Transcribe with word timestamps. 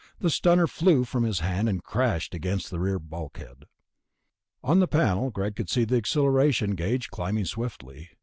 The 0.17 0.31
stunner 0.31 0.65
flew 0.65 1.03
from 1.03 1.25
his 1.25 1.41
hand 1.41 1.69
and 1.69 1.83
crashed 1.83 2.33
against 2.33 2.71
the 2.71 2.79
rear 2.79 2.97
bulkhead. 2.97 3.65
On 4.63 4.79
the 4.79 4.87
panel 4.87 5.29
Greg 5.29 5.55
could 5.55 5.69
see 5.69 5.85
the 5.85 5.95
accelleration 5.97 6.73
gauge 6.73 7.11
climbing 7.11 7.45
swiftly 7.45 8.09